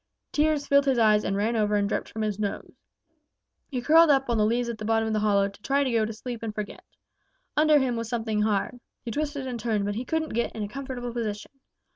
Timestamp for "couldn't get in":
10.03-10.63